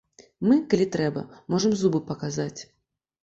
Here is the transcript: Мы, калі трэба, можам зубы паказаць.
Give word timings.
Мы, 0.51 0.55
калі 0.73 0.87
трэба, 0.95 1.23
можам 1.55 1.75
зубы 1.81 1.99
паказаць. 2.09 2.61